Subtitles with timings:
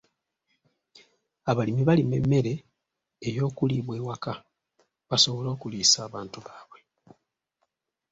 [1.49, 2.53] Abalimi balima emmere
[3.27, 4.33] ey'okuliibwa ewaka
[5.09, 6.79] basobole okuliisa abantu baabwe.